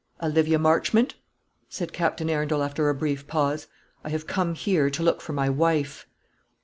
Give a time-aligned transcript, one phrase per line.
[0.19, 1.13] "Olivia Marchmont,"
[1.69, 3.67] said Captain Arundel, after a brief pause,
[4.03, 6.07] "I have come here to look for my wife."